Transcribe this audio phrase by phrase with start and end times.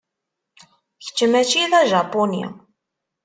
[1.03, 2.43] Kečč mačči d ajapuni.